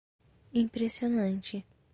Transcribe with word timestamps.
Impressionante 0.63 1.63